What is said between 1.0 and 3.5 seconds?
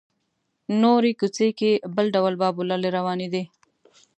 کوڅې کې بل ډول بابولالې روانې دي.